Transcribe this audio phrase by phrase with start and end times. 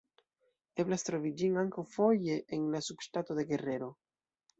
[0.83, 3.91] Eblas trovi ĝin ankaŭ foje en la subŝtato de Guerrero.